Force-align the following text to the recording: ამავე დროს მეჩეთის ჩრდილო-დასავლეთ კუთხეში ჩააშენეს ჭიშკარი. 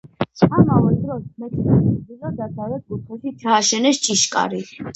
ამავე 0.45 0.93
დროს 1.01 1.27
მეჩეთის 1.43 1.83
ჩრდილო-დასავლეთ 1.85 2.89
კუთხეში 2.95 3.35
ჩააშენეს 3.45 4.05
ჭიშკარი. 4.09 4.65